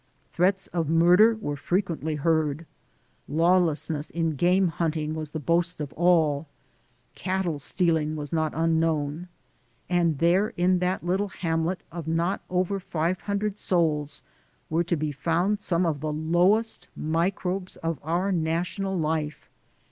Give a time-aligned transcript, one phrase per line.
[0.33, 2.65] Threats of murder were frequently heard;
[3.29, 6.47] lawlessness in game hunting was the boast of all;
[7.13, 9.27] cattle stealing was not unknown,
[9.87, 14.23] and there in that little hamlet of not over five hundred souls
[14.71, 19.51] were to be found some of the lowest microbes of our national life.